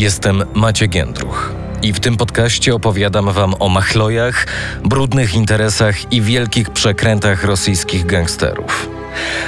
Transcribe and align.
Jestem 0.00 0.44
Maciek 0.54 0.94
Jędruch 0.94 1.52
i 1.82 1.92
w 1.92 2.00
tym 2.00 2.16
podcaście 2.16 2.74
opowiadam 2.74 3.32
wam 3.32 3.54
o 3.58 3.68
machlojach, 3.68 4.46
brudnych 4.84 5.34
interesach 5.34 6.12
i 6.12 6.22
wielkich 6.22 6.70
przekrętach 6.70 7.44
rosyjskich 7.44 8.06
gangsterów. 8.06 8.88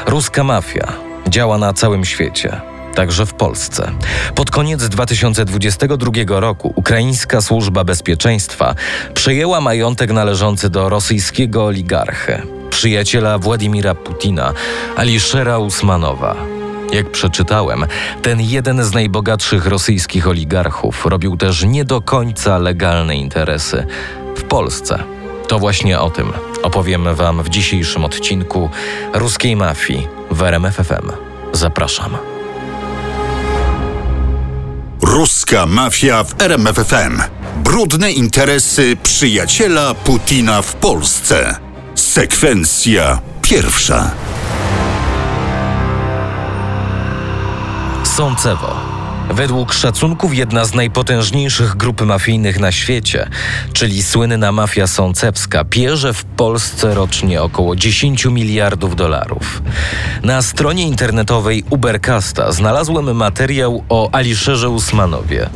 Ruska 0.06 0.44
mafia 0.44 0.92
działa 1.28 1.58
na 1.58 1.72
całym 1.72 2.04
świecie 2.04 2.60
także 2.94 3.26
w 3.26 3.34
Polsce. 3.34 3.92
Pod 4.34 4.50
koniec 4.50 4.88
2022 4.88 6.40
roku 6.40 6.72
ukraińska 6.76 7.40
służba 7.40 7.84
bezpieczeństwa 7.84 8.74
przejęła 9.14 9.60
majątek 9.60 10.10
należący 10.12 10.70
do 10.70 10.88
rosyjskiego 10.88 11.64
oligarchy, 11.64 12.42
przyjaciela 12.70 13.38
Władimira 13.38 13.94
Putina, 13.94 14.52
Aliszera 14.96 15.58
Usmanowa. 15.58 16.51
Jak 16.92 17.10
przeczytałem, 17.10 17.86
ten 18.22 18.40
jeden 18.40 18.84
z 18.84 18.94
najbogatszych 18.94 19.66
rosyjskich 19.66 20.28
oligarchów 20.28 21.06
robił 21.06 21.36
też 21.36 21.64
nie 21.64 21.84
do 21.84 22.00
końca 22.00 22.58
legalne 22.58 23.16
interesy 23.16 23.86
w 24.36 24.42
Polsce. 24.42 24.98
To 25.48 25.58
właśnie 25.58 26.00
o 26.00 26.10
tym 26.10 26.32
opowiem 26.62 27.14
Wam 27.14 27.42
w 27.42 27.48
dzisiejszym 27.48 28.04
odcinku 28.04 28.70
Ruskiej 29.14 29.56
Mafii 29.56 30.08
w 30.30 30.42
RMFFM. 30.42 31.12
Zapraszam. 31.52 32.16
Ruska 35.02 35.66
mafia 35.66 36.24
w 36.24 36.42
RMFFM. 36.42 37.22
Brudne 37.56 38.12
interesy 38.12 38.96
przyjaciela 39.02 39.94
Putina 39.94 40.62
w 40.62 40.74
Polsce. 40.74 41.56
Sekwencja 41.94 43.20
pierwsza. 43.42 44.10
Sącewo. 48.16 48.74
Według 49.30 49.72
szacunków 49.72 50.34
jedna 50.34 50.64
z 50.64 50.74
najpotężniejszych 50.74 51.76
grup 51.76 52.00
mafijnych 52.00 52.60
na 52.60 52.72
świecie, 52.72 53.28
czyli 53.72 54.02
słynna 54.02 54.52
mafia 54.52 54.86
sącewska, 54.86 55.64
pierze 55.64 56.14
w 56.14 56.24
Polsce 56.24 56.94
rocznie 56.94 57.42
około 57.42 57.76
10 57.76 58.24
miliardów 58.24 58.96
dolarów. 58.96 59.62
Na 60.22 60.42
stronie 60.42 60.88
internetowej 60.88 61.64
Ubercasta 61.70 62.52
znalazłem 62.52 63.16
materiał 63.16 63.84
o 63.88 64.10
Aliszerze 64.12 64.70
Usmanowie. 64.70 65.50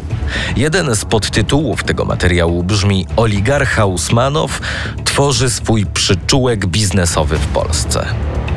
Jeden 0.56 0.96
z 0.96 1.04
podtytułów 1.04 1.84
tego 1.84 2.04
materiału 2.04 2.62
brzmi 2.62 3.06
Oligarcha 3.16 3.84
Usmanow 3.84 4.60
tworzy 5.04 5.50
swój 5.50 5.86
przyczółek 5.86 6.66
biznesowy 6.66 7.38
w 7.38 7.46
Polsce 7.46 8.06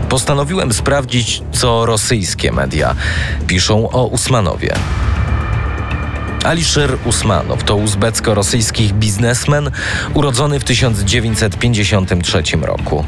postanowiłem 0.10 0.74
sprawdzić, 0.74 1.44
co 1.52 1.86
rosyjskie 1.86 2.52
media 2.52 2.96
piszą 3.48 3.90
o 3.90 4.06
Usmanowie. 4.06 4.76
Alisher 6.44 6.98
Usmanow 7.06 7.64
to 7.64 7.76
uzbecko-rosyjski 7.76 8.94
biznesmen 8.94 9.72
urodzony 10.14 10.60
w 10.60 10.64
1953 10.64 12.44
roku. 12.62 13.06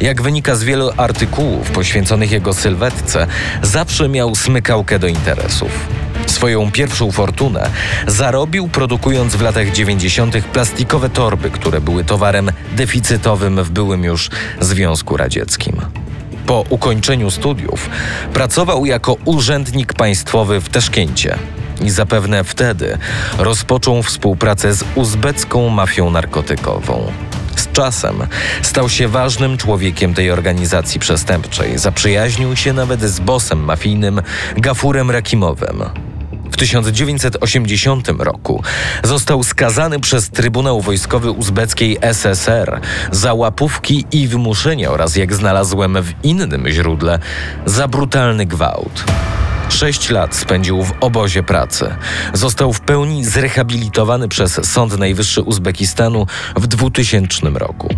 Jak 0.00 0.22
wynika 0.22 0.56
z 0.56 0.62
wielu 0.64 0.90
artykułów 0.96 1.70
poświęconych 1.70 2.30
jego 2.30 2.54
sylwetce, 2.54 3.26
zawsze 3.62 4.08
miał 4.08 4.34
smykałkę 4.34 4.98
do 4.98 5.06
interesów. 5.06 5.70
Swoją 6.26 6.72
pierwszą 6.72 7.12
fortunę 7.12 7.70
zarobił 8.06 8.68
produkując 8.68 9.36
w 9.36 9.42
latach 9.42 9.72
90. 9.72 10.44
plastikowe 10.52 11.10
torby, 11.10 11.50
które 11.50 11.80
były 11.80 12.04
towarem 12.04 12.50
deficytowym 12.72 13.64
w 13.64 13.70
byłym 13.70 14.04
już 14.04 14.30
Związku 14.60 15.16
Radzieckim. 15.16 16.05
Po 16.46 16.64
ukończeniu 16.70 17.30
studiów 17.30 17.90
pracował 18.34 18.86
jako 18.86 19.16
urzędnik 19.24 19.94
państwowy 19.94 20.60
w 20.60 20.68
Teszkięcie 20.68 21.38
i 21.82 21.90
zapewne 21.90 22.44
wtedy 22.44 22.98
rozpoczął 23.38 24.02
współpracę 24.02 24.74
z 24.74 24.84
uzbecką 24.94 25.68
mafią 25.68 26.10
narkotykową. 26.10 27.12
Z 27.56 27.72
czasem 27.72 28.26
stał 28.62 28.88
się 28.88 29.08
ważnym 29.08 29.56
człowiekiem 29.56 30.14
tej 30.14 30.30
organizacji 30.30 31.00
przestępczej. 31.00 31.78
Zaprzyjaźnił 31.78 32.56
się 32.56 32.72
nawet 32.72 33.00
z 33.00 33.20
bosem 33.20 33.64
mafijnym 33.64 34.22
Gafurem 34.56 35.10
Rakimowem. 35.10 36.05
W 36.56 36.58
1980 36.58 38.08
roku 38.18 38.62
został 39.02 39.42
skazany 39.42 40.00
przez 40.00 40.30
Trybunał 40.30 40.80
Wojskowy 40.80 41.30
Uzbeckiej 41.30 41.98
SSR 42.00 42.80
za 43.10 43.34
łapówki 43.34 44.04
i 44.12 44.28
wymuszenia 44.28 44.90
oraz, 44.90 45.16
jak 45.16 45.34
znalazłem 45.34 46.02
w 46.02 46.12
innym 46.22 46.68
źródle, 46.68 47.18
za 47.66 47.88
brutalny 47.88 48.46
gwałt. 48.46 49.04
Sześć 49.68 50.10
lat 50.10 50.34
spędził 50.34 50.82
w 50.82 50.92
obozie 51.00 51.42
pracy. 51.42 51.94
Został 52.32 52.72
w 52.72 52.80
pełni 52.80 53.24
zrehabilitowany 53.24 54.28
przez 54.28 54.60
Sąd 54.72 54.98
Najwyższy 54.98 55.42
Uzbekistanu 55.42 56.26
w 56.56 56.66
2000 56.66 57.50
roku. 57.54 57.88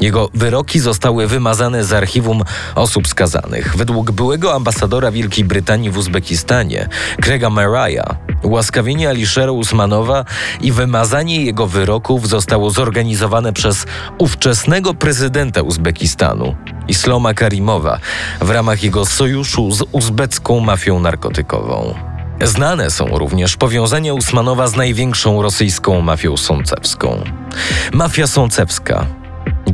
Jego 0.00 0.28
wyroki 0.34 0.80
zostały 0.80 1.26
wymazane 1.26 1.84
z 1.84 1.92
archiwum 1.92 2.42
osób 2.74 3.08
skazanych. 3.08 3.76
Według 3.76 4.10
byłego 4.10 4.54
ambasadora 4.54 5.10
Wielkiej 5.10 5.44
Brytanii 5.44 5.90
w 5.90 5.96
Uzbekistanie, 5.96 6.88
Grega 7.18 7.50
Maraya, 7.50 8.16
ułaskawienie 8.42 9.08
Aliszera 9.08 9.52
Usmanowa 9.52 10.24
i 10.60 10.72
wymazanie 10.72 11.44
jego 11.44 11.66
wyroków 11.66 12.28
zostało 12.28 12.70
zorganizowane 12.70 13.52
przez 13.52 13.86
ówczesnego 14.18 14.94
prezydenta 14.94 15.62
Uzbekistanu, 15.62 16.56
Isloma 16.88 17.34
Karimowa, 17.34 17.98
w 18.40 18.50
ramach 18.50 18.82
jego 18.82 19.06
sojuszu 19.06 19.72
z 19.72 19.84
uzbecką 19.92 20.60
mafią 20.60 21.00
narkotykową. 21.00 21.94
Znane 22.44 22.90
są 22.90 23.18
również 23.18 23.56
powiązania 23.56 24.14
Usmanowa 24.14 24.66
z 24.66 24.76
największą 24.76 25.42
rosyjską 25.42 26.00
mafią 26.00 26.36
sącewską. 26.36 27.24
Mafia 27.92 28.26
sącewska 28.26 29.21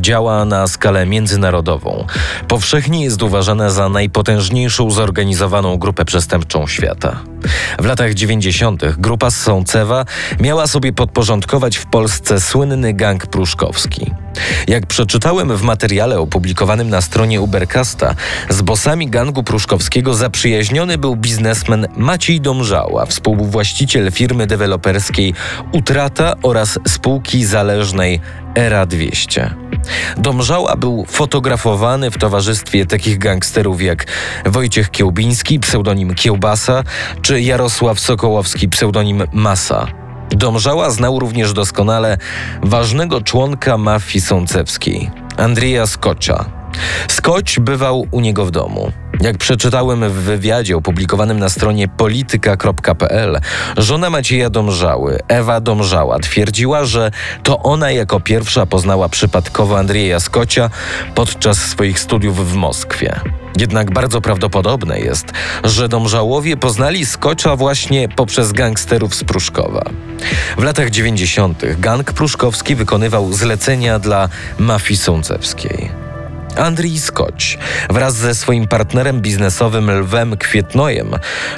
działa 0.01 0.45
na 0.45 0.67
skalę 0.67 1.07
międzynarodową. 1.07 2.07
Powszechnie 2.49 3.05
jest 3.05 3.23
uważana 3.23 3.71
za 3.71 3.89
najpotężniejszą 3.89 4.91
zorganizowaną 4.91 5.77
grupę 5.77 6.05
przestępczą 6.05 6.67
świata. 6.67 7.21
W 7.79 7.85
latach 7.85 8.15
90. 8.15 8.83
grupa 8.99 9.31
z 9.31 9.37
Sącewa 9.37 10.05
miała 10.41 10.67
sobie 10.67 10.93
podporządkować 10.93 11.77
w 11.77 11.87
Polsce 11.87 12.41
słynny 12.41 12.93
gang 12.93 13.27
pruszkowski. 13.27 14.11
Jak 14.69 14.87
przeczytałem 14.87 15.57
w 15.57 15.63
materiale 15.63 16.21
opublikowanym 16.21 16.91
na 16.91 17.01
stronie 17.01 17.41
Ubercasta, 17.41 18.15
z 18.49 18.63
bosami 18.63 19.11
gangu 19.11 19.43
pruszkowskiego 19.43 20.15
zaprzyjaźniony 20.15 20.99
był 20.99 21.17
biznesmen 21.17 21.87
Maciej 21.97 22.41
Domżała, 22.41 23.07
współwłaściciel 23.07 24.13
firmy 24.13 24.47
deweloperskiej 24.47 25.35
Utrata 25.73 26.35
oraz 26.43 26.79
spółki 26.89 27.45
zależnej 27.45 28.21
Era 28.55 28.87
200. 28.87 29.68
Domżała 30.17 30.77
był 30.77 31.05
fotografowany 31.09 32.11
w 32.11 32.19
towarzystwie 32.19 32.87
takich 32.87 33.19
gangsterów 33.19 33.83
jak 33.83 34.05
Wojciech 34.47 34.91
Kiełbiński, 34.91 35.61
pseudonim 35.61 36.15
Kiełbasa, 36.15 36.83
czy 37.23 37.41
Jarosław 37.41 38.01
Sokołowski, 38.01 38.69
pseudonim 38.69 39.23
Masa. 39.33 39.87
Domżała 40.31 40.91
znał 40.91 41.19
również 41.19 41.53
doskonale 41.53 42.19
ważnego 42.63 43.21
członka 43.21 43.79
mafii 43.79 44.21
sącewskiej, 44.21 45.11
Andrija 45.37 45.87
Skocza. 45.87 46.58
Skocz 47.09 47.59
bywał 47.59 48.07
u 48.11 48.21
niego 48.21 48.45
w 48.45 48.51
domu. 48.51 48.93
Jak 49.21 49.39
przeczytałem 49.39 50.11
w 50.11 50.13
wywiadzie 50.13 50.77
opublikowanym 50.77 51.39
na 51.39 51.49
stronie 51.49 51.89
polityka.pl, 51.89 53.41
żona 53.77 54.11
Macieja 54.11 54.51
Domżały, 54.51 55.19
Ewa 55.29 55.61
Domżała, 55.61 56.19
twierdziła, 56.19 56.85
że 56.85 57.11
to 57.43 57.63
ona 57.63 57.91
jako 57.91 58.21
pierwsza 58.21 58.67
poznała 58.67 59.09
przypadkowo 59.09 59.79
Andrzeja 59.79 60.21
Skocia 60.21 60.71
podczas 61.15 61.59
swoich 61.59 62.01
studiów 62.01 62.53
w 62.53 62.55
Moskwie. 62.55 63.21
Jednak 63.61 63.93
bardzo 63.93 64.21
prawdopodobne 64.21 65.01
jest, 65.01 65.27
że 65.65 65.89
Domżałowie 65.89 66.57
poznali 66.57 67.07
Skocza 67.07 67.57
właśnie 67.57 68.09
poprzez 68.09 68.53
gangsterów 68.53 69.15
z 69.15 69.25
Pruszkowa. 69.25 69.85
W 70.59 70.63
latach 70.63 70.91
90. 70.91 71.63
gang 71.79 72.13
pruszkowski 72.13 72.75
wykonywał 72.75 73.33
zlecenia 73.33 73.99
dla 73.99 74.29
mafii 74.59 74.97
sącewskiej. 74.97 76.08
Andrii 76.57 77.01
Skoć 77.01 77.59
wraz 77.91 78.15
ze 78.15 78.35
swoim 78.35 78.69
partnerem 78.69 79.21
biznesowym 79.21 79.91
Lwem 79.91 80.37
Kwietnojem 80.37 81.11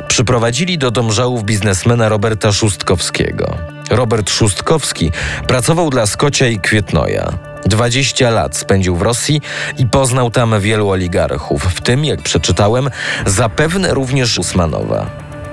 przyprowadzili 0.09 0.79
do 0.79 0.91
domżałów 0.91 1.45
biznesmena 1.45 2.09
Roberta 2.09 2.53
Szustkowskiego. 2.53 3.57
Robert 3.91 4.31
Szustkowski 4.31 5.13
pracował 5.47 5.91
dla 5.91 6.07
Skocia 6.07 6.47
i 6.47 6.61
Kwietnoja. 6.61 7.33
20 7.67 8.31
lat 8.31 8.57
spędził 8.57 8.97
w 8.97 9.03
Rosji 9.03 9.41
i 9.79 9.87
poznał 9.87 10.31
tam 10.31 10.61
wielu 10.61 10.91
oligarchów, 10.91 11.65
w 11.65 11.81
tym, 11.81 12.05
jak 12.05 12.23
przeczytałem, 12.23 12.91
zapewne 13.27 13.95
również 13.95 14.39
Usmanowa. 14.39 15.07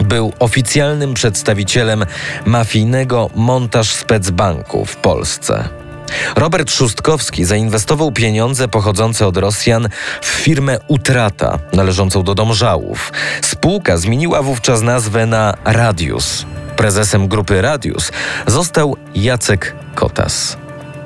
Był 0.04 0.34
oficjalnym 0.40 1.14
przedstawicielem 1.14 2.06
mafijnego 2.46 3.30
montaż 3.36 3.94
specbanku 3.94 4.86
w 4.86 4.96
Polsce. 4.96 5.87
Robert 6.36 6.72
Szustkowski 6.72 7.46
zainwestował 7.46 8.12
pieniądze 8.12 8.68
pochodzące 8.68 9.28
od 9.28 9.38
Rosjan 9.38 9.90
w 10.22 10.26
firmę 10.26 10.80
Utrata, 10.88 11.60
należącą 11.74 12.24
do 12.24 12.36
Domżałów. 12.36 13.14
Spółka 13.42 13.98
zmieniła 13.98 14.42
wówczas 14.42 14.82
nazwę 14.82 15.26
na 15.26 15.54
Radius. 15.66 16.46
Prezesem 16.78 17.28
grupy 17.28 17.62
Radius 17.62 18.12
został 18.48 18.98
Jacek 19.16 19.76
Kotas. 19.96 20.58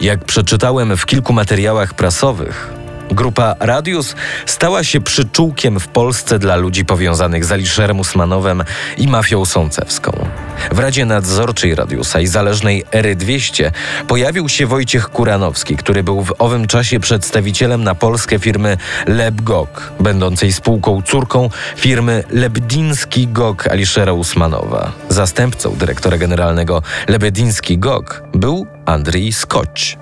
Jak 0.01 0.25
przeczytałem 0.25 0.97
w 0.97 1.05
kilku 1.05 1.33
materiałach 1.33 1.93
prasowych, 1.93 2.80
Grupa 3.11 3.55
Radius 3.59 4.15
stała 4.45 4.83
się 4.83 5.01
przyczółkiem 5.01 5.79
w 5.79 5.87
Polsce 5.87 6.39
dla 6.39 6.55
ludzi 6.55 6.85
powiązanych 6.85 7.45
z 7.45 7.51
Aliszerem 7.51 7.99
Usmanowem 7.99 8.63
i 8.97 9.07
mafią 9.07 9.45
sącewską. 9.45 10.27
W 10.71 10.79
Radzie 10.79 11.05
Nadzorczej 11.05 11.75
Radiusa 11.75 12.19
i 12.19 12.27
zależnej 12.27 12.83
Ery 12.91 13.15
200 13.15 13.71
pojawił 14.07 14.49
się 14.49 14.67
Wojciech 14.67 15.09
Kuranowski, 15.09 15.77
który 15.77 16.03
był 16.03 16.23
w 16.23 16.33
owym 16.39 16.67
czasie 16.67 16.99
przedstawicielem 16.99 17.83
na 17.83 17.95
Polskę 17.95 18.39
firmy 18.39 18.77
Lebgok, 19.07 19.91
będącej 19.99 20.53
spółką 20.53 21.01
córką 21.01 21.49
firmy 21.75 22.23
Lebdiński 22.29 23.27
Gok 23.27 23.67
Aliszera 23.67 24.13
Usmanowa. 24.13 24.91
Zastępcą 25.09 25.75
dyrektora 25.75 26.17
generalnego 26.17 26.81
Lebediński 27.07 27.77
Gok 27.77 28.23
był 28.33 28.67
Andrzej 28.85 29.31
Skocz. 29.31 30.00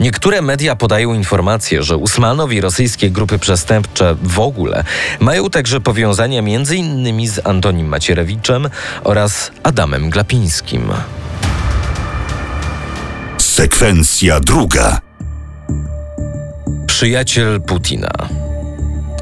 Niektóre 0.00 0.42
media 0.42 0.76
podają 0.76 1.14
informacje, 1.14 1.82
że 1.82 1.96
Usmanow 1.96 2.52
i 2.52 2.60
rosyjskie 2.60 3.10
grupy 3.10 3.38
przestępcze 3.38 4.16
w 4.22 4.40
ogóle 4.40 4.84
mają 5.20 5.50
także 5.50 5.80
powiązania 5.80 6.38
m.in. 6.38 7.28
z 7.28 7.46
Antonim 7.46 7.86
Macierewiczem 7.86 8.68
oraz 9.04 9.50
Adamem 9.62 10.10
Glapińskim. 10.10 10.92
Sekwencja 13.38 14.40
druga. 14.40 15.00
Przyjaciel 16.86 17.60
Putina. 17.60 18.45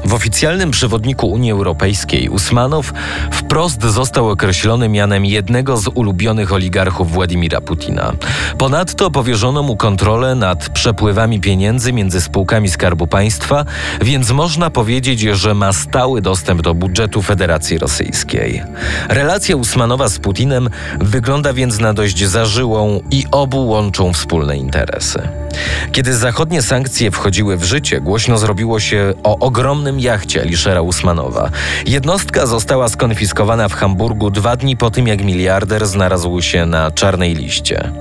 W 0.05 0.13
oficjalnym 0.13 0.71
przewodniku 0.71 1.27
Unii 1.27 1.51
Europejskiej 1.51 2.29
Usmanow 2.29 2.93
wprost 3.31 3.83
został 3.83 4.29
określony 4.29 4.89
mianem 4.89 5.25
jednego 5.25 5.77
z 5.77 5.87
ulubionych 5.87 6.53
oligarchów 6.53 7.11
Władimira 7.11 7.61
Putina. 7.61 8.11
Ponadto 8.57 9.11
powierzono 9.11 9.63
mu 9.63 9.77
kontrolę 9.77 10.35
nad 10.35 10.69
przepływami 10.69 11.39
pieniędzy 11.39 11.93
między 11.93 12.21
spółkami 12.21 12.69
Skarbu 12.69 13.07
Państwa, 13.07 13.65
więc 14.01 14.31
można 14.31 14.69
powiedzieć, 14.69 15.19
że 15.19 15.53
ma 15.53 15.73
stały 15.73 16.21
dostęp 16.21 16.61
do 16.61 16.73
budżetu 16.73 17.21
Federacji 17.21 17.77
Rosyjskiej. 17.77 18.63
Relacja 19.09 19.55
Usmanowa 19.55 20.09
z 20.09 20.19
Putinem 20.19 20.69
wygląda 20.99 21.53
więc 21.53 21.79
na 21.79 21.93
dość 21.93 22.25
zażyłą 22.25 23.01
i 23.11 23.25
obu 23.31 23.67
łączą 23.67 24.13
wspólne 24.13 24.57
interesy. 24.57 25.27
Kiedy 25.91 26.13
zachodnie 26.13 26.61
sankcje 26.61 27.11
wchodziły 27.11 27.57
w 27.57 27.63
życie, 27.63 28.01
głośno 28.01 28.37
zrobiło 28.37 28.79
się 28.79 29.13
o 29.23 29.39
ogromnym 29.39 29.94
jachcie 29.99 30.41
Aliszera 30.41 30.81
Usmanowa. 30.81 31.49
Jednostka 31.85 32.45
została 32.45 32.89
skonfiskowana 32.89 33.69
w 33.69 33.73
Hamburgu 33.73 34.29
dwa 34.29 34.55
dni 34.55 34.77
po 34.77 34.91
tym, 34.91 35.07
jak 35.07 35.23
miliarder 35.23 35.87
znalazł 35.87 36.41
się 36.41 36.65
na 36.65 36.91
czarnej 36.91 37.35
liście. 37.35 37.91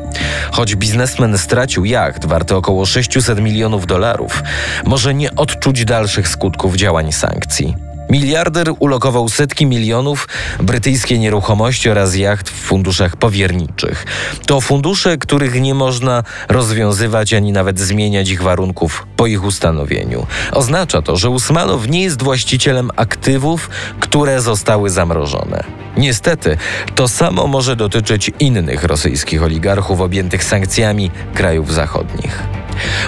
Choć 0.51 0.77
biznesmen 0.77 1.39
stracił 1.39 1.85
jacht 1.85 2.27
warty 2.27 2.57
około 2.57 2.87
600 2.87 3.41
milionów 3.41 3.87
dolarów, 3.87 4.43
może 4.85 5.15
nie 5.15 5.35
odczuć 5.35 5.85
dalszych 5.85 6.29
skutków 6.29 6.77
działań 6.77 7.13
sankcji. 7.13 7.94
Miliarder 8.11 8.73
ulokował 8.79 9.29
setki 9.29 9.67
milionów 9.67 10.29
brytyjskie 10.61 11.19
nieruchomości 11.19 11.91
oraz 11.91 12.17
jacht 12.17 12.51
w 12.51 12.61
funduszach 12.61 13.17
powierniczych. 13.17 14.07
To 14.47 14.61
fundusze, 14.61 15.19
których 15.19 15.61
nie 15.61 15.75
można 15.75 16.23
rozwiązywać 16.49 17.35
ani 17.35 17.53
nawet 17.53 17.81
zmieniać 17.81 18.29
ich 18.29 18.43
warunków 18.43 19.07
po 19.17 19.27
ich 19.27 19.45
ustanowieniu. 19.45 20.27
Oznacza 20.53 21.03
to, 21.03 21.17
że 21.17 21.31
Usmanow 21.31 21.89
nie 21.89 22.03
jest 22.03 22.23
właścicielem 22.23 22.91
aktywów, 22.97 23.71
które 24.01 24.41
zostały 24.41 24.91
zamrożone. 24.91 25.84
Niestety, 25.97 26.57
to 26.95 27.09
samo 27.09 27.47
może 27.47 27.77
dotyczyć 27.77 28.31
innych 28.41 28.85
rosyjskich 28.85 29.43
oligarchów 29.43 30.01
objętych 30.01 30.45
sankcjami 30.45 31.11
krajów 31.35 31.73
zachodnich. 31.73 32.43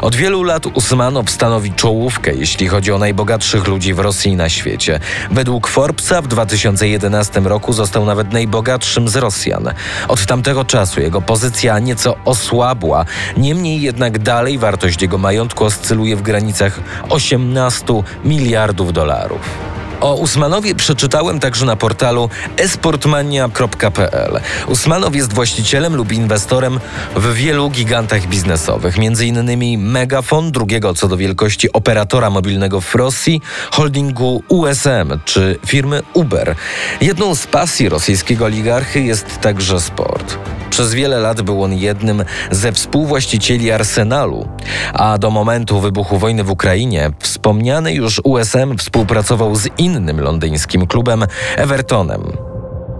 Od 0.03 0.15
wielu 0.15 0.43
lat 0.43 0.67
Usmanow 0.67 1.31
stanowi 1.31 1.73
czołówkę, 1.73 2.35
jeśli 2.35 2.69
chodzi 2.69 2.93
o 2.93 2.99
najbogatszych 2.99 3.67
ludzi 3.67 3.95
w 3.95 3.99
Rosji 3.99 4.37
na 4.37 4.49
świecie. 4.49 5.01
Według 5.31 5.69
Forbesa 5.69 6.23
w 6.23 6.29
2011 6.29 7.41
roku 7.41 7.73
został 7.73 8.05
nawet 8.05 8.33
najbogatszym 8.33 9.09
z 9.09 9.17
Rosjan. 9.17 9.71
Od 10.09 10.27
tamtego 10.27 10.65
czasu 10.65 11.01
jego 11.01 11.23
pozycja 11.23 11.79
nieco 11.79 12.17
osłabła, 12.25 13.05
niemniej 13.37 13.81
jednak 13.81 14.19
dalej 14.19 14.59
wartość 14.59 15.03
jego 15.03 15.19
majątku 15.19 15.65
oscyluje 15.65 16.17
w 16.17 16.23
granicach 16.23 16.81
18 17.09 17.85
miliardów 18.25 18.93
dolarów. 18.93 19.76
O 20.01 20.15
Usmanowie 20.15 20.75
przeczytałem 20.75 21.41
także 21.41 21.67
na 21.67 21.77
portalu 21.77 22.31
esportmania.pl. 22.57 24.41
Usmanow 24.67 25.17
jest 25.17 25.33
właścicielem 25.33 25.97
lub 25.97 26.13
inwestorem 26.13 26.81
w 27.17 27.35
wielu 27.35 27.71
gigantach 27.71 28.27
biznesowych, 28.27 28.97
m.in. 28.99 29.81
Megafon, 29.81 30.53
drugiego 30.53 30.95
co 30.95 31.09
do 31.09 31.17
wielkości 31.17 31.73
operatora 31.73 32.31
mobilnego 32.31 32.81
w 32.81 32.95
Rosji, 32.95 33.41
holdingu 33.71 34.43
USM 34.49 35.19
czy 35.25 35.59
firmy 35.67 36.03
Uber. 36.13 36.55
Jedną 37.01 37.35
z 37.35 37.47
pasji 37.47 37.89
rosyjskiego 37.89 38.45
oligarchy 38.45 39.01
jest 39.01 39.41
także 39.41 39.81
sport. 39.81 40.39
Przez 40.77 40.95
wiele 40.95 41.21
lat 41.21 41.43
był 41.43 41.63
on 41.63 41.75
jednym 41.75 42.25
ze 42.51 42.73
współwłaścicieli 42.73 43.73
Arsenalu, 43.73 44.49
a 44.93 45.19
do 45.19 45.31
momentu 45.31 45.81
wybuchu 45.81 46.19
wojny 46.19 46.45
w 46.45 46.51
Ukrainie 46.51 47.11
wspomniany 47.19 47.93
już 47.93 48.21
USM 48.25 48.79
współpracował 48.79 49.57
z 49.57 49.69
innym 49.79 50.21
londyńskim 50.21 50.87
klubem 50.87 51.27
Evertonem. 51.57 52.23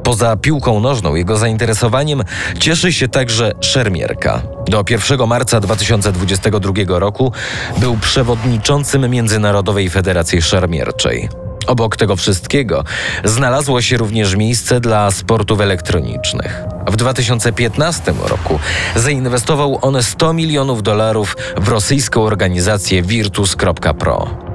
Poza 0.03 0.37
piłką 0.37 0.81
nożną 0.81 1.15
jego 1.15 1.37
zainteresowaniem 1.37 2.25
cieszy 2.59 2.93
się 2.93 3.09
także 3.09 3.53
szermierka. 3.61 4.43
Do 4.69 4.85
1 4.91 5.27
marca 5.27 5.61
2022 5.61 6.73
roku 6.87 7.33
był 7.79 7.97
przewodniczącym 7.97 9.11
Międzynarodowej 9.11 9.91
Federacji 9.91 10.43
Szermierczej. 10.43 11.29
Obok 11.67 11.97
tego 11.97 12.17
wszystkiego 12.17 12.85
znalazło 13.25 13.83
się 13.83 13.97
również 13.97 14.37
miejsce 14.37 14.81
dla 14.81 15.11
sportów 15.11 15.61
elektronicznych. 15.61 16.65
W 16.87 16.97
2015 16.97 18.15
roku 18.29 18.59
zainwestował 18.97 19.79
on 19.83 20.03
100 20.03 20.33
milionów 20.33 20.83
dolarów 20.83 21.37
w 21.57 21.69
rosyjską 21.69 22.23
organizację 22.23 23.03
Virtus.pro. 23.03 24.47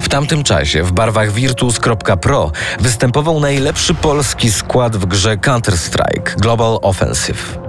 W 0.00 0.08
tamtym 0.08 0.44
czasie 0.44 0.82
w 0.82 0.92
barwach 0.92 1.32
Virtus.pro 1.32 2.52
występował 2.80 3.40
najlepszy 3.40 3.94
polski 3.94 4.52
skład 4.52 4.96
w 4.96 5.06
grze 5.06 5.36
Counter-Strike 5.36 6.36
Global 6.40 6.78
Offensive. 6.82 7.61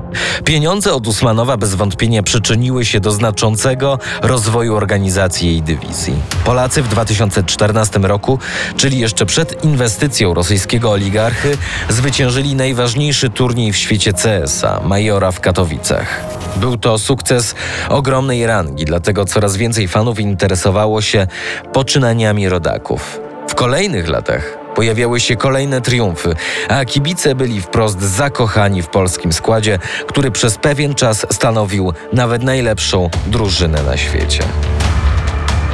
Pieniądze 0.44 0.94
od 0.94 1.08
Usmanowa 1.08 1.58
bez 1.58 1.76
wątpienia 1.76 2.24
przyczyniły 2.24 2.86
się 2.86 3.00
do 3.00 3.12
znaczącego 3.12 4.00
rozwoju 4.22 4.76
organizacji 4.76 5.48
jej 5.48 5.62
dywizji. 5.62 6.14
Polacy 6.46 6.82
w 6.82 6.88
2014 6.88 8.00
roku, 8.00 8.40
czyli 8.78 9.00
jeszcze 9.00 9.26
przed 9.26 9.64
inwestycją 9.64 10.34
rosyjskiego 10.34 10.92
oligarchy, 10.92 11.58
zwyciężyli 11.90 12.56
najważniejszy 12.56 13.30
turniej 13.30 13.74
w 13.74 13.78
świecie 13.78 14.14
CSA, 14.14 14.82
Majora 14.86 15.32
w 15.32 15.40
Katowicach. 15.40 16.24
Był 16.56 16.78
to 16.78 16.98
sukces 16.98 17.56
ogromnej 17.90 18.46
rangi, 18.46 18.86
dlatego 18.86 19.26
coraz 19.26 19.58
więcej 19.58 19.88
fanów 19.88 20.20
interesowało 20.20 21.02
się 21.02 21.28
poczynaniami 21.74 22.50
rodaków. 22.50 23.20
W 23.48 23.56
kolejnych 23.56 24.08
latach 24.10 24.63
Pojawiały 24.76 25.20
się 25.20 25.36
kolejne 25.36 25.82
triumfy, 25.82 26.36
a 26.70 26.86
kibice 26.86 27.36
byli 27.36 27.62
wprost 27.62 28.02
zakochani 28.02 28.82
w 28.82 28.88
polskim 28.88 29.34
składzie, 29.34 29.80
który 30.08 30.32
przez 30.32 30.58
pewien 30.58 30.96
czas 30.96 31.26
stanowił 31.32 31.94
nawet 32.14 32.44
najlepszą 32.44 33.10
drużynę 33.28 33.84
na 33.84 33.98
świecie. 33.98 34.44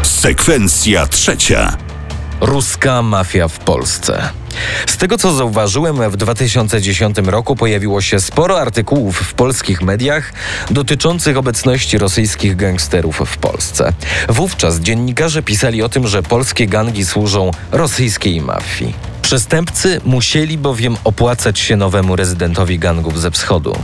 Sekwencja 0.04 1.08
trzecia. 1.08 1.78
Ruska 2.42 3.02
mafia 3.02 3.48
w 3.48 3.60
Polsce. 3.60 4.39
Z 4.88 4.98
tego 4.98 5.18
co 5.18 5.34
zauważyłem, 5.34 6.12
w 6.12 6.18
2010 6.18 7.18
roku 7.18 7.56
pojawiło 7.56 8.02
się 8.02 8.20
sporo 8.20 8.62
artykułów 8.62 9.18
w 9.18 9.34
polskich 9.34 9.82
mediach 9.82 10.34
dotyczących 10.72 11.38
obecności 11.38 11.98
rosyjskich 11.98 12.56
gangsterów 12.56 13.22
w 13.26 13.38
Polsce. 13.38 13.94
Wówczas 14.30 14.80
dziennikarze 14.80 15.44
pisali 15.44 15.84
o 15.84 15.90
tym, 15.90 16.08
że 16.08 16.24
polskie 16.24 16.68
gangi 16.68 17.06
służą 17.06 17.52
rosyjskiej 17.72 18.42
mafii. 18.42 19.09
Przestępcy 19.30 20.02
musieli 20.06 20.58
bowiem 20.58 20.98
opłacać 21.04 21.60
się 21.60 21.76
nowemu 21.76 22.16
rezydentowi 22.16 22.80
gangów 22.80 23.20
ze 23.20 23.32
wschodu. 23.32 23.76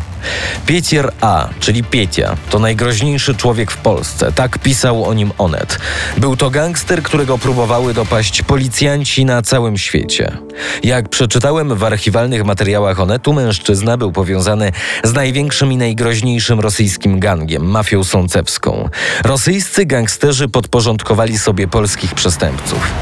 Piecier 0.66 1.12
A, 1.22 1.50
czyli 1.60 1.84
Pietia, 1.84 2.36
to 2.50 2.60
najgroźniejszy 2.60 3.36
człowiek 3.36 3.72
w 3.72 3.78
Polsce. 3.78 4.32
Tak 4.32 4.60
pisał 4.60 5.06
o 5.06 5.14
nim 5.14 5.32
Onet. 5.38 5.80
Był 6.18 6.38
to 6.38 6.50
gangster, 6.50 7.04
którego 7.04 7.38
próbowały 7.38 7.94
dopaść 7.94 8.42
policjanci 8.42 9.26
na 9.26 9.42
całym 9.42 9.78
świecie. 9.78 10.38
Jak 10.84 11.10
przeczytałem 11.10 11.76
w 11.76 11.84
archiwalnych 11.84 12.46
materiałach 12.46 13.00
Onetu, 13.00 13.34
mężczyzna 13.34 13.98
był 13.98 14.12
powiązany 14.12 14.72
z 15.04 15.14
największym 15.14 15.72
i 15.72 15.78
najgroźniejszym 15.78 16.60
rosyjskim 16.60 17.20
gangiem, 17.20 17.66
mafią 17.66 18.04
sącewską. 18.04 18.90
Rosyjscy 19.24 19.86
gangsterzy 19.86 20.48
podporządkowali 20.48 21.38
sobie 21.38 21.68
polskich 21.68 22.14
przestępców. 22.14 22.94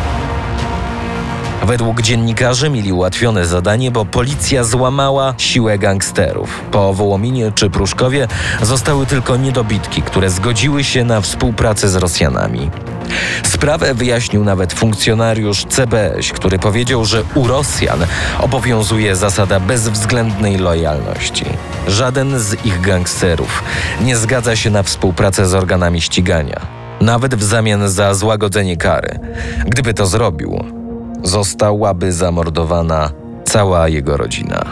Według 1.66 2.02
dziennikarzy 2.02 2.70
mieli 2.70 2.92
ułatwione 2.92 3.46
zadanie, 3.46 3.92
bo 3.92 4.06
policja 4.06 4.64
złamała 4.64 5.34
siłę 5.38 5.78
gangsterów. 5.78 6.62
Po 6.72 6.94
Wołominie 6.94 7.52
czy 7.56 7.70
Pruszkowie 7.70 8.28
zostały 8.62 9.06
tylko 9.06 9.38
niedobitki, 9.38 10.02
które 10.02 10.30
zgodziły 10.30 10.84
się 10.84 11.04
na 11.04 11.22
współpracę 11.22 11.90
z 11.90 11.96
Rosjanami. 11.96 12.72
Sprawę 13.44 13.94
wyjaśnił 13.94 14.44
nawet 14.44 14.74
funkcjonariusz 14.74 15.66
CBŚ, 15.66 16.32
który 16.34 16.60
powiedział, 16.60 17.06
że 17.06 17.24
u 17.36 17.48
Rosjan 17.48 18.06
obowiązuje 18.40 19.16
zasada 19.16 19.60
bezwzględnej 19.60 20.58
lojalności. 20.58 21.46
Żaden 21.88 22.40
z 22.40 22.66
ich 22.66 22.82
gangsterów 22.82 23.64
nie 24.02 24.18
zgadza 24.18 24.56
się 24.56 24.70
na 24.70 24.84
współpracę 24.84 25.46
z 25.46 25.54
organami 25.54 26.02
ścigania, 26.02 26.62
nawet 27.02 27.36
w 27.36 27.44
zamian 27.44 27.90
za 27.90 28.14
złagodzenie 28.14 28.78
kary. 28.78 29.20
Gdyby 29.66 29.94
to 29.94 30.06
zrobił, 30.06 30.83
zostałaby 31.24 32.12
zamordowana 32.12 33.12
cała 33.46 33.88
jego 33.88 34.18
rodzina. 34.18 34.66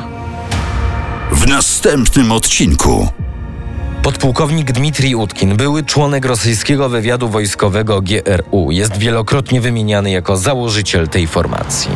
W 1.31 1.47
następnym 1.47 2.31
odcinku. 2.31 3.07
Podpułkownik 4.03 4.71
Dmitrij 4.71 5.15
Utkin, 5.15 5.57
były 5.57 5.83
członek 5.83 6.25
rosyjskiego 6.25 6.89
wywiadu 6.89 7.29
wojskowego 7.29 8.01
GRU, 8.01 8.71
jest 8.71 8.97
wielokrotnie 8.97 9.61
wymieniany 9.61 10.11
jako 10.11 10.37
założyciel 10.37 11.07
tej 11.07 11.27
formacji. 11.27 11.91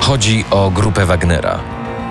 Chodzi 0.00 0.44
o 0.50 0.70
grupę 0.70 1.06
Wagnera. 1.06 1.60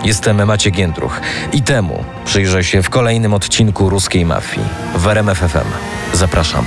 Jestem 0.04 0.46
Maciek 0.46 0.78
Jędruch 0.78 1.22
i 1.54 1.62
temu 1.62 2.04
przyjrzę 2.26 2.64
się 2.64 2.84
w 2.84 2.90
kolejnym 2.90 3.34
odcinku 3.34 3.90
ruskiej 3.90 4.26
mafii 4.26 4.68
w 4.96 5.08
RMF 5.08 5.38
FM. 5.38 5.68
Zapraszam. 6.14 6.66